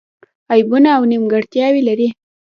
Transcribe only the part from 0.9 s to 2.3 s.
او نیمګړتیاوې لري.